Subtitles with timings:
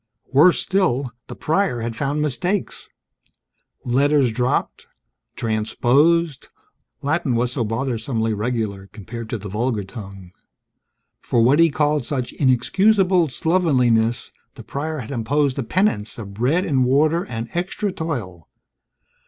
[0.33, 2.89] Worse still, the Prior had found mistakes:
[3.85, 4.87] letters dropped,
[5.35, 6.47] transposed
[7.03, 10.31] (Latin was so bothersomely regular; compared to the vulgar tongue).
[11.19, 16.65] For what he called such "inexcusable slovenliness," the Prior had imposed a penance of bread
[16.65, 18.49] and water and extra toil.